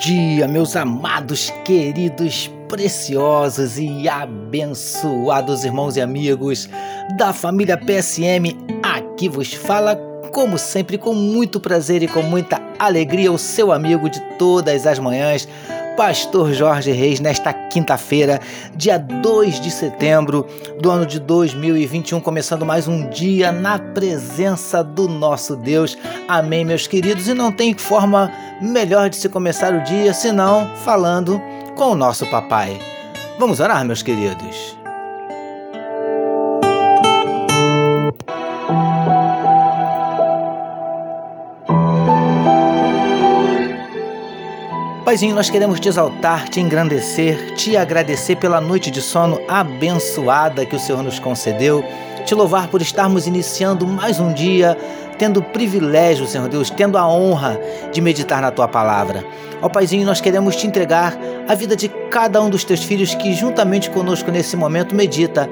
dia, 0.00 0.48
meus 0.48 0.76
amados, 0.76 1.52
queridos, 1.62 2.50
preciosos 2.66 3.78
e 3.78 4.08
abençoados 4.08 5.62
irmãos 5.62 5.94
e 5.94 6.00
amigos 6.00 6.70
da 7.18 7.34
família 7.34 7.76
PSM. 7.76 8.56
Aqui 8.82 9.28
vos 9.28 9.52
fala, 9.52 9.96
como 10.32 10.56
sempre, 10.56 10.96
com 10.96 11.14
muito 11.14 11.60
prazer 11.60 12.02
e 12.02 12.08
com 12.08 12.22
muita 12.22 12.62
alegria, 12.78 13.30
o 13.30 13.36
seu 13.36 13.70
amigo 13.70 14.08
de 14.08 14.20
todas 14.38 14.86
as 14.86 14.98
manhãs, 14.98 15.46
Pastor 15.96 16.52
Jorge 16.52 16.92
Reis, 16.92 17.20
nesta 17.20 17.52
quinta-feira, 17.52 18.40
dia 18.74 18.98
2 18.98 19.60
de 19.60 19.70
setembro 19.70 20.46
do 20.80 20.90
ano 20.90 21.04
de 21.04 21.20
2021, 21.20 22.20
começando 22.20 22.64
mais 22.64 22.88
um 22.88 23.08
dia 23.08 23.52
na 23.52 23.78
presença 23.78 24.82
do 24.82 25.08
nosso 25.08 25.56
Deus. 25.56 25.98
Amém, 26.26 26.64
meus 26.64 26.86
queridos. 26.86 27.28
E 27.28 27.34
não 27.34 27.52
tem 27.52 27.76
forma 27.76 28.32
melhor 28.62 29.10
de 29.10 29.16
se 29.16 29.28
começar 29.28 29.74
o 29.74 29.82
dia 29.82 30.14
senão 30.14 30.70
falando 30.76 31.40
com 31.76 31.90
o 31.90 31.96
nosso 31.96 32.26
papai. 32.26 32.78
Vamos 33.38 33.60
orar, 33.60 33.84
meus 33.84 34.02
queridos. 34.02 34.79
Paizinho, 45.10 45.34
nós 45.34 45.50
queremos 45.50 45.80
te 45.80 45.88
exaltar, 45.88 46.48
te 46.48 46.60
engrandecer, 46.60 47.52
te 47.56 47.76
agradecer 47.76 48.36
pela 48.36 48.60
noite 48.60 48.92
de 48.92 49.02
sono 49.02 49.40
abençoada 49.48 50.64
que 50.64 50.76
o 50.76 50.78
Senhor 50.78 51.02
nos 51.02 51.18
concedeu, 51.18 51.84
te 52.24 52.32
louvar 52.32 52.68
por 52.68 52.80
estarmos 52.80 53.26
iniciando 53.26 53.88
mais 53.88 54.20
um 54.20 54.32
dia, 54.32 54.78
tendo 55.18 55.40
o 55.40 55.42
privilégio, 55.42 56.28
Senhor 56.28 56.48
Deus, 56.48 56.70
tendo 56.70 56.96
a 56.96 57.08
honra 57.08 57.60
de 57.92 58.00
meditar 58.00 58.40
na 58.40 58.52
tua 58.52 58.68
palavra. 58.68 59.24
Ó 59.60 59.68
Paizinho, 59.68 60.06
nós 60.06 60.20
queremos 60.20 60.54
te 60.54 60.68
entregar 60.68 61.18
a 61.48 61.56
vida 61.56 61.74
de 61.74 61.88
cada 62.08 62.40
um 62.40 62.48
dos 62.48 62.62
teus 62.62 62.84
filhos 62.84 63.12
que 63.12 63.34
juntamente 63.34 63.90
conosco 63.90 64.30
nesse 64.30 64.56
momento 64.56 64.94
medita 64.94 65.50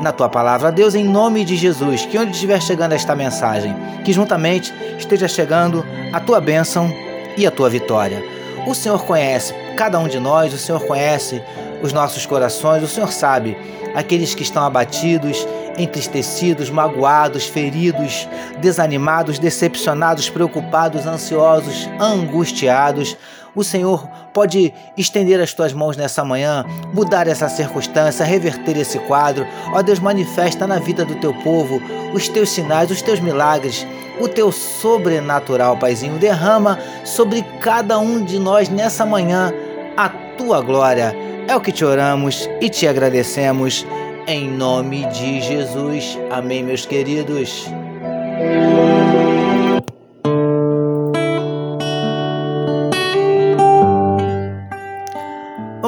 na 0.00 0.10
tua 0.10 0.30
palavra. 0.30 0.72
Deus, 0.72 0.94
em 0.94 1.04
nome 1.04 1.44
de 1.44 1.54
Jesus, 1.54 2.06
que 2.06 2.16
onde 2.16 2.30
estiver 2.30 2.62
chegando 2.62 2.94
esta 2.94 3.14
mensagem, 3.14 3.76
que 4.06 4.12
juntamente 4.14 4.72
esteja 4.98 5.28
chegando 5.28 5.84
a 6.14 6.18
tua 6.18 6.40
bênção 6.40 6.90
e 7.36 7.46
a 7.46 7.50
tua 7.50 7.68
vitória. 7.68 8.45
O 8.66 8.74
Senhor 8.74 9.04
conhece 9.04 9.54
cada 9.76 9.96
um 9.98 10.08
de 10.08 10.18
nós, 10.18 10.52
o 10.52 10.58
Senhor 10.58 10.84
conhece 10.84 11.40
os 11.82 11.92
nossos 11.92 12.26
corações, 12.26 12.82
o 12.82 12.88
Senhor 12.88 13.12
sabe 13.12 13.56
aqueles 13.94 14.34
que 14.34 14.42
estão 14.42 14.64
abatidos, 14.64 15.46
entristecidos, 15.78 16.68
magoados, 16.68 17.46
feridos, 17.46 18.28
desanimados, 18.58 19.38
decepcionados, 19.38 20.28
preocupados, 20.28 21.06
ansiosos, 21.06 21.88
angustiados. 22.00 23.16
O 23.56 23.64
Senhor 23.64 24.06
pode 24.34 24.74
estender 24.98 25.40
as 25.40 25.54
tuas 25.54 25.72
mãos 25.72 25.96
nessa 25.96 26.22
manhã, 26.22 26.62
mudar 26.92 27.26
essa 27.26 27.48
circunstância, 27.48 28.22
reverter 28.22 28.76
esse 28.76 28.98
quadro. 28.98 29.46
Ó 29.72 29.80
Deus, 29.80 29.98
manifesta 29.98 30.66
na 30.66 30.78
vida 30.78 31.06
do 31.06 31.14
teu 31.14 31.32
povo 31.32 31.80
os 32.12 32.28
teus 32.28 32.50
sinais, 32.50 32.90
os 32.90 33.00
teus 33.00 33.18
milagres, 33.18 33.86
o 34.20 34.28
teu 34.28 34.52
sobrenatural, 34.52 35.78
Paizinho. 35.78 36.18
Derrama 36.18 36.78
sobre 37.02 37.42
cada 37.60 37.98
um 37.98 38.22
de 38.22 38.38
nós 38.38 38.68
nessa 38.68 39.06
manhã 39.06 39.50
a 39.96 40.10
tua 40.36 40.60
glória. 40.60 41.16
É 41.48 41.56
o 41.56 41.60
que 41.60 41.72
te 41.72 41.84
oramos 41.84 42.48
e 42.60 42.68
te 42.68 42.86
agradecemos. 42.86 43.86
Em 44.26 44.50
nome 44.50 45.06
de 45.06 45.40
Jesus. 45.40 46.18
Amém, 46.30 46.62
meus 46.62 46.84
queridos. 46.84 47.70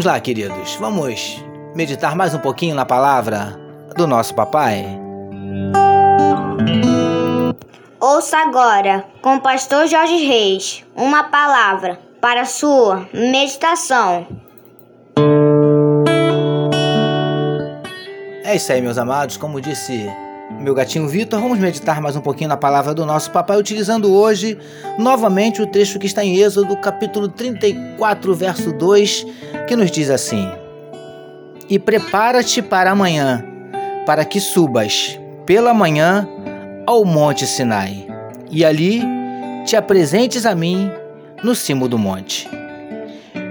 Vamos 0.00 0.14
lá, 0.14 0.18
queridos, 0.18 0.76
vamos 0.76 1.44
meditar 1.74 2.16
mais 2.16 2.32
um 2.32 2.38
pouquinho 2.38 2.74
na 2.74 2.86
palavra 2.86 3.60
do 3.94 4.06
nosso 4.06 4.34
papai? 4.34 4.86
Ouça 8.00 8.38
agora, 8.38 9.04
com 9.20 9.34
o 9.34 9.40
pastor 9.42 9.86
Jorge 9.86 10.24
Reis, 10.24 10.86
uma 10.96 11.24
palavra 11.24 12.00
para 12.18 12.46
sua 12.46 13.06
meditação. 13.12 14.26
É 18.42 18.56
isso 18.56 18.72
aí, 18.72 18.80
meus 18.80 18.96
amados, 18.96 19.36
como 19.36 19.60
disse 19.60 20.10
meu 20.58 20.74
gatinho 20.74 21.08
Vitor, 21.08 21.40
vamos 21.40 21.58
meditar 21.58 22.00
mais 22.00 22.16
um 22.16 22.20
pouquinho 22.20 22.48
na 22.48 22.56
palavra 22.56 22.92
do 22.92 23.06
nosso 23.06 23.30
papai, 23.30 23.56
utilizando 23.58 24.12
hoje 24.12 24.58
novamente 24.98 25.62
o 25.62 25.66
texto 25.66 25.98
que 25.98 26.06
está 26.06 26.24
em 26.24 26.38
Êxodo, 26.38 26.76
capítulo 26.76 27.28
34, 27.28 28.34
verso 28.34 28.72
2, 28.72 29.26
que 29.66 29.76
nos 29.76 29.90
diz 29.90 30.10
assim: 30.10 30.48
E 31.68 31.78
prepara-te 31.78 32.62
para 32.62 32.90
amanhã, 32.90 33.44
para 34.06 34.24
que 34.24 34.40
subas 34.40 35.18
pela 35.46 35.74
manhã 35.74 36.28
ao 36.86 37.04
monte 37.04 37.46
Sinai, 37.46 38.06
e 38.50 38.64
ali 38.64 39.02
te 39.64 39.76
apresentes 39.76 40.46
a 40.46 40.54
mim 40.54 40.90
no 41.42 41.54
cimo 41.54 41.88
do 41.88 41.98
monte. 41.98 42.48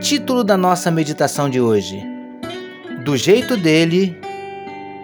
Título 0.01 0.43
da 0.43 0.57
nossa 0.57 0.89
meditação 0.91 1.49
de 1.49 1.59
hoje: 1.59 2.03
Do 3.03 3.15
jeito 3.17 3.57
dele 3.57 4.17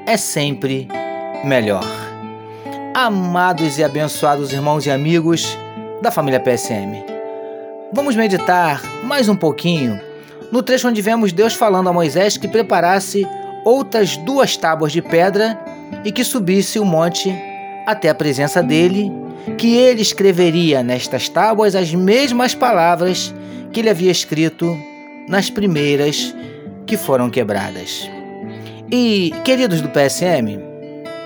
é 0.05 0.17
sempre 0.17 0.87
melhor. 1.43 1.85
Amados 2.93 3.77
e 3.77 3.83
abençoados 3.83 4.53
irmãos 4.53 4.85
e 4.85 4.91
amigos 4.91 5.57
da 6.01 6.11
família 6.11 6.39
PSM, 6.39 7.03
vamos 7.91 8.15
meditar 8.15 8.81
mais 9.03 9.27
um 9.27 9.35
pouquinho 9.35 9.99
no 10.55 10.63
trecho 10.63 10.87
onde 10.87 11.01
vemos 11.01 11.33
Deus 11.33 11.53
falando 11.53 11.89
a 11.89 11.93
Moisés 11.93 12.37
que 12.37 12.47
preparasse 12.47 13.27
outras 13.65 14.15
duas 14.15 14.55
tábuas 14.55 14.93
de 14.93 15.01
pedra 15.01 15.59
e 16.05 16.13
que 16.13 16.23
subisse 16.23 16.79
o 16.79 16.85
monte 16.85 17.29
até 17.85 18.07
a 18.07 18.15
presença 18.15 18.63
dele, 18.63 19.11
que 19.57 19.75
ele 19.75 20.01
escreveria 20.01 20.81
nestas 20.81 21.27
tábuas 21.27 21.75
as 21.75 21.93
mesmas 21.93 22.55
palavras 22.55 23.35
que 23.73 23.81
ele 23.81 23.89
havia 23.89 24.09
escrito 24.09 24.65
nas 25.27 25.49
primeiras 25.49 26.33
que 26.85 26.95
foram 26.95 27.29
quebradas. 27.29 28.09
E, 28.89 29.33
queridos 29.43 29.81
do 29.81 29.89
PSM, 29.89 30.57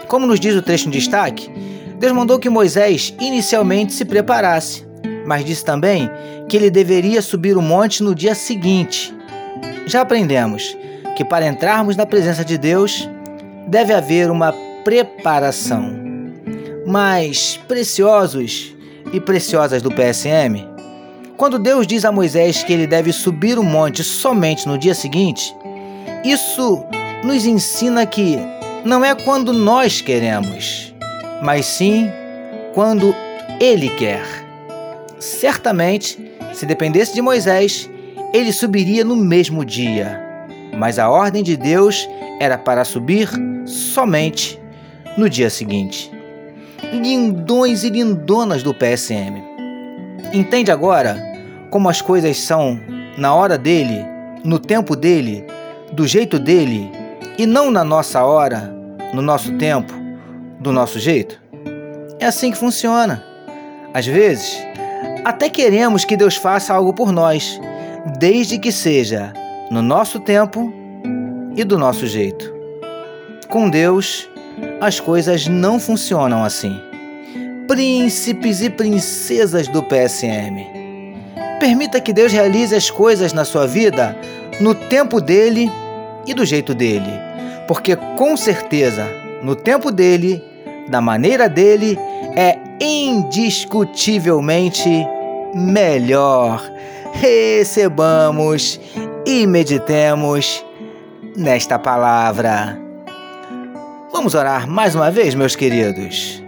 como 0.08 0.26
nos 0.26 0.40
diz 0.40 0.56
o 0.56 0.62
trecho 0.64 0.88
em 0.88 0.92
destaque, 0.92 1.52
Deus 2.00 2.14
mandou 2.14 2.40
que 2.40 2.50
Moisés 2.50 3.14
inicialmente 3.20 3.94
se 3.94 4.06
preparasse, 4.06 4.88
mas 5.24 5.46
disse 5.46 5.64
também 5.64 6.10
que 6.48 6.58
ele 6.58 6.72
deveria 6.72 7.22
subir 7.22 7.56
o 7.56 7.62
monte 7.62 8.02
no 8.02 8.16
dia 8.16 8.34
seguinte. 8.34 9.19
Já 9.86 10.02
aprendemos 10.02 10.78
que 11.16 11.26
para 11.26 11.48
entrarmos 11.48 11.96
na 11.96 12.06
presença 12.06 12.46
de 12.46 12.58
Deus 12.58 13.10
deve 13.68 13.94
haver 13.94 14.32
uma 14.32 14.54
preparação. 14.84 15.98
Mas, 16.86 17.60
preciosos 17.68 18.76
e 19.12 19.20
preciosas 19.20 19.82
do 19.82 19.92
PSM, 19.92 20.66
quando 21.38 21.60
Deus 21.60 21.86
diz 21.86 22.04
a 22.06 22.12
Moisés 22.12 22.64
que 22.64 22.74
ele 22.74 22.88
deve 22.88 23.12
subir 23.12 23.58
o 23.60 23.64
monte 23.64 24.04
somente 24.04 24.68
no 24.68 24.78
dia 24.78 24.94
seguinte, 24.94 25.56
isso 26.24 26.84
nos 27.24 27.46
ensina 27.46 28.06
que 28.06 28.38
não 28.84 29.04
é 29.04 29.14
quando 29.14 29.54
nós 29.54 30.02
queremos, 30.02 30.94
mas 31.42 31.66
sim 31.66 32.10
quando 32.74 33.14
Ele 33.60 33.90
quer. 33.90 34.24
Certamente, 35.20 36.18
se 36.54 36.66
dependesse 36.66 37.14
de 37.14 37.22
Moisés, 37.22 37.90
ele 38.34 38.52
subiria 38.52 39.04
no 39.04 39.16
mesmo 39.16 39.66
dia, 39.66 40.22
mas 40.78 41.00
a 41.00 41.10
ordem 41.10 41.44
de 41.44 41.58
Deus 41.58 42.08
era 42.40 42.58
para 42.58 42.86
subir 42.86 43.30
somente 43.66 44.60
no 45.18 45.30
dia 45.30 45.50
seguinte. 45.50 46.12
Lindões 46.94 47.84
e 47.84 47.90
lindonas 47.90 48.64
do 48.64 48.74
PSM. 48.74 49.44
Entende 50.34 50.72
agora 50.72 51.18
como 51.70 51.90
as 51.90 52.02
coisas 52.02 52.38
são 52.38 52.80
na 53.18 53.34
hora 53.34 53.58
dele, 53.58 54.06
no 54.44 54.60
tempo 54.60 54.96
dele, 54.96 55.46
do 55.92 56.08
jeito 56.08 56.40
dele 56.40 56.90
e 57.38 57.46
não 57.46 57.72
na 57.72 57.84
nossa 57.84 58.24
hora, 58.24 58.74
no 59.14 59.22
nosso 59.22 59.58
tempo, 59.58 59.94
do 60.60 60.72
nosso 60.72 61.00
jeito? 61.00 61.42
É 62.20 62.26
assim 62.26 62.52
que 62.52 62.58
funciona. 62.58 63.24
Às 63.94 64.06
vezes, 64.06 64.58
até 65.26 65.50
queremos 65.50 66.06
que 66.06 66.16
Deus 66.16 66.36
faça 66.36 66.74
algo 66.74 66.94
por 66.94 67.12
nós, 67.12 67.60
desde 68.20 68.58
que 68.58 68.72
seja 68.72 69.34
no 69.72 69.82
nosso 69.82 70.20
tempo 70.20 70.74
e 71.56 71.64
do 71.64 71.78
nosso 71.78 72.08
jeito. 72.08 72.54
Com 73.48 73.70
Deus, 73.70 74.30
as 74.82 75.00
coisas 75.00 75.48
não 75.48 75.80
funcionam 75.80 76.44
assim. 76.44 76.80
Príncipes 77.68 78.62
e 78.62 78.70
princesas 78.70 79.68
do 79.68 79.84
PSM. 79.84 80.66
Permita 81.60 82.00
que 82.00 82.14
Deus 82.14 82.32
realize 82.32 82.76
as 82.76 82.90
coisas 82.90 83.34
na 83.34 83.46
sua 83.46 83.68
vida 83.68 84.16
no 84.60 84.74
tempo 84.74 85.22
dele 85.22 85.70
e 86.26 86.34
do 86.34 86.46
jeito 86.46 86.74
dele 86.74 87.30
porque 87.70 87.96
com 87.96 88.36
certeza, 88.36 89.08
no 89.44 89.56
tempo 89.56 89.92
dele, 89.92 90.44
da 90.90 91.00
maneira 91.00 91.48
dele, 91.48 91.96
é 92.36 92.58
indiscutivelmente 92.82 95.06
melhor. 95.54 96.60
Recebamos 97.14 98.80
e 99.26 99.46
meditemos 99.46 100.66
nesta 101.36 101.78
palavra. 101.78 102.80
Vamos 104.12 104.36
orar 104.36 104.68
mais 104.68 104.96
uma 104.96 105.12
vez, 105.12 105.36
meus 105.36 105.56
queridos. 105.56 106.44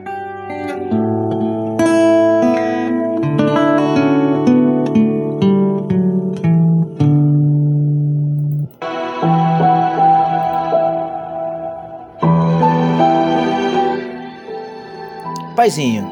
Paizinho, 15.56 16.10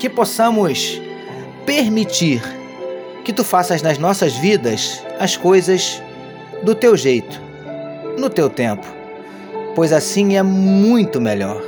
que 0.00 0.10
possamos 0.10 1.00
permitir 1.64 2.42
que 3.26 3.32
tu 3.32 3.42
faças 3.42 3.82
nas 3.82 3.98
nossas 3.98 4.36
vidas 4.36 5.02
as 5.18 5.36
coisas 5.36 6.00
do 6.62 6.76
teu 6.76 6.96
jeito, 6.96 7.42
no 8.16 8.30
teu 8.30 8.48
tempo, 8.48 8.86
pois 9.74 9.92
assim 9.92 10.36
é 10.36 10.44
muito 10.44 11.20
melhor. 11.20 11.60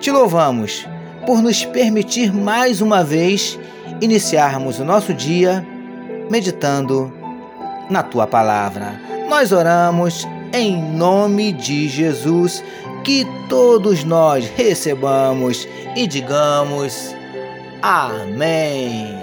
Te 0.00 0.10
louvamos 0.10 0.84
por 1.24 1.40
nos 1.40 1.64
permitir 1.64 2.34
mais 2.34 2.80
uma 2.80 3.04
vez 3.04 3.56
iniciarmos 4.00 4.80
o 4.80 4.84
nosso 4.84 5.14
dia 5.14 5.64
meditando 6.28 7.12
na 7.88 8.02
tua 8.02 8.26
palavra. 8.26 9.00
Nós 9.28 9.52
oramos 9.52 10.26
em 10.52 10.82
nome 10.82 11.52
de 11.52 11.88
Jesus 11.88 12.64
que 13.04 13.24
todos 13.48 14.02
nós 14.02 14.50
recebamos 14.56 15.68
e 15.94 16.08
digamos 16.08 17.14
Amém. 17.80 19.22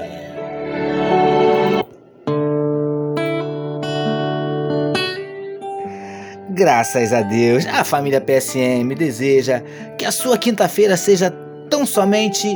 Graças 6.70 7.12
a 7.12 7.24
Deus, 7.24 7.66
a 7.66 7.84
família 7.84 8.22
PSM 8.22 8.94
deseja 8.96 9.60
que 9.98 10.06
a 10.06 10.12
sua 10.12 10.38
quinta-feira 10.38 10.96
seja 10.96 11.34
tão 11.68 11.84
somente 11.84 12.48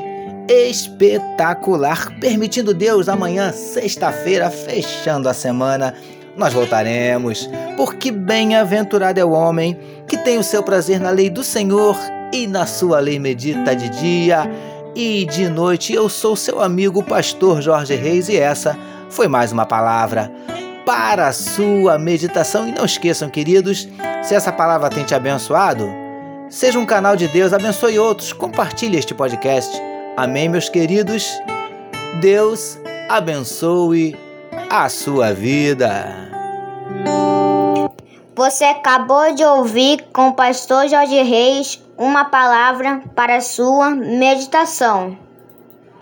espetacular, 0.47 2.15
permitindo 2.19 2.75
Deus 2.75 3.09
amanhã, 3.09 3.51
sexta-feira, 3.51 4.51
fechando 4.51 5.27
a 5.27 5.33
semana, 5.33 5.95
nós 6.37 6.53
voltaremos, 6.53 7.49
porque 7.75 8.11
bem-aventurado 8.11 9.19
é 9.19 9.25
o 9.25 9.31
homem 9.31 9.79
que 10.07 10.15
tem 10.17 10.37
o 10.37 10.43
seu 10.43 10.61
prazer 10.61 10.99
na 10.99 11.09
lei 11.09 11.31
do 11.31 11.43
Senhor 11.43 11.97
e 12.31 12.45
na 12.45 12.67
sua 12.67 12.99
lei 12.99 13.17
medita 13.17 13.75
de 13.75 13.89
dia 13.89 14.43
e 14.95 15.25
de 15.25 15.49
noite. 15.49 15.91
Eu 15.91 16.07
sou 16.07 16.35
seu 16.35 16.61
amigo 16.61 17.01
pastor 17.01 17.63
Jorge 17.63 17.95
Reis 17.95 18.29
e 18.29 18.37
essa 18.37 18.77
foi 19.09 19.27
mais 19.27 19.51
uma 19.51 19.65
palavra 19.65 20.31
para 20.85 21.27
a 21.27 21.33
sua 21.33 21.97
meditação. 21.97 22.67
E 22.67 22.71
não 22.71 22.85
esqueçam, 22.85 23.29
queridos, 23.29 23.87
se 24.21 24.35
essa 24.35 24.51
palavra 24.51 24.89
tem 24.89 25.03
te 25.03 25.15
abençoado, 25.15 25.89
seja 26.49 26.79
um 26.79 26.85
canal 26.85 27.15
de 27.15 27.27
Deus, 27.27 27.53
abençoe 27.53 27.99
outros, 27.99 28.33
compartilhe 28.33 28.97
este 28.97 29.13
podcast. 29.13 29.81
Amém, 30.15 30.47
meus 30.49 30.69
queridos. 30.69 31.27
Deus 32.21 32.77
abençoe 33.09 34.17
a 34.69 34.87
sua 34.89 35.33
vida. 35.33 36.23
Você 38.35 38.63
acabou 38.63 39.33
de 39.35 39.43
ouvir 39.43 40.05
com 40.11 40.29
o 40.29 40.33
pastor 40.33 40.87
Jorge 40.87 41.21
Reis 41.21 41.83
uma 41.97 42.25
palavra 42.25 43.01
para 43.15 43.39
sua 43.41 43.91
meditação. 43.91 45.17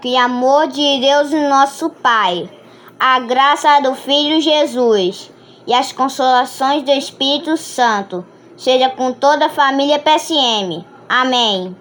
Que 0.01 0.15
amor 0.17 0.67
de 0.67 0.99
Deus, 0.99 1.31
nosso 1.31 1.89
Pai, 1.89 2.49
a 3.03 3.17
graça 3.17 3.79
do 3.79 3.95
Filho 3.95 4.39
Jesus 4.39 5.31
e 5.65 5.73
as 5.73 5.91
consolações 5.91 6.83
do 6.83 6.91
Espírito 6.91 7.57
Santo 7.57 8.23
seja 8.55 8.91
com 8.91 9.11
toda 9.11 9.47
a 9.47 9.49
família 9.49 9.97
PSM. 9.97 10.85
Amém. 11.09 11.75